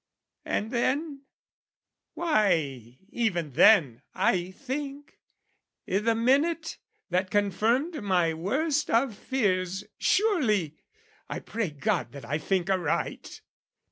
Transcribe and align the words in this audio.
And 0.45 0.71
then, 0.71 1.25
why, 2.15 2.97
even 3.09 3.51
then, 3.51 4.01
I 4.15 4.49
think, 4.49 5.19
I' 5.87 5.99
the 5.99 6.15
minute 6.15 6.79
that 7.11 7.29
confirmed 7.29 8.01
my 8.01 8.33
worst 8.33 8.89
of 8.89 9.15
fears, 9.15 9.83
Surely, 9.99 10.75
I 11.29 11.37
pray 11.39 11.69
God 11.69 12.13
that 12.13 12.25
I 12.25 12.39
think 12.39 12.67
aright! 12.67 13.41